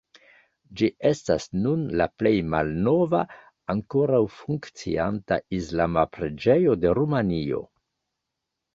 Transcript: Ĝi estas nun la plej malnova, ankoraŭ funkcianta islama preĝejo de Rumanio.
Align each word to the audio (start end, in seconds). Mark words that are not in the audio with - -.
Ĝi 0.79 0.87
estas 1.09 1.45
nun 1.65 1.83
la 2.01 2.07
plej 2.21 2.31
malnova, 2.55 3.21
ankoraŭ 3.75 4.25
funkcianta 4.41 5.41
islama 5.63 6.09
preĝejo 6.19 6.79
de 6.85 6.99
Rumanio. 7.03 7.67